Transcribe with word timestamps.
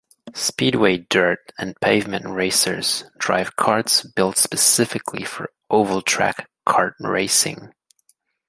Speedway 0.33 0.97
Dirt 0.97 1.51
and 1.59 1.79
Pavement 1.79 2.25
racers 2.27 3.03
drive 3.19 3.55
karts 3.55 4.03
built 4.15 4.35
specifically 4.35 5.23
for 5.23 5.51
oval-track 5.69 6.49
kart 6.67 6.93
racing. 6.99 7.71